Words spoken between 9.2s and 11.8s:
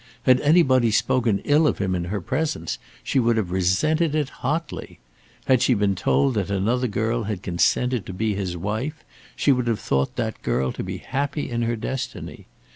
she would have thought that girl to be happy in her